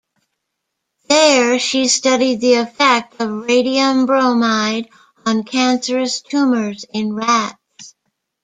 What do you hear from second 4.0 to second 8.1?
bromide on cancerous tumors in rats.